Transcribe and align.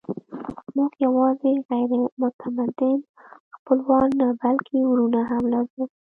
موږ 0.75 0.91
یواځې 1.05 1.51
غیر 1.69 1.91
متمدن 2.21 2.97
خپلوان 3.55 4.07
نه، 4.19 4.27
بلکې 4.41 4.75
وروڼه 4.85 5.21
هم 5.29 5.43
لرل. 5.53 5.81